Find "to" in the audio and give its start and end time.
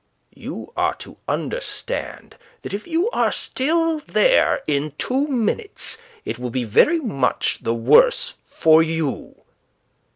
0.95-1.17